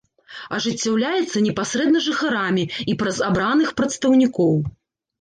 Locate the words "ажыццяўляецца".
0.55-1.43